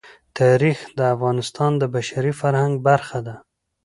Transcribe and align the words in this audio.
تاریخ 0.39 0.77
د 0.97 0.99
افغانستان 1.15 1.71
د 1.77 1.83
بشري 1.95 2.33
فرهنګ 2.41 2.73
برخه 2.87 3.19
ده. 3.27 3.35